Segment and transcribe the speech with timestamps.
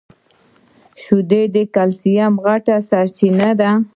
[1.01, 3.71] شیدې د کلیسم غټه سرچینه ده.